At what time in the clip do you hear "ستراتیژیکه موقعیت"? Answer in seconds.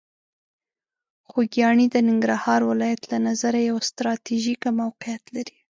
3.89-5.23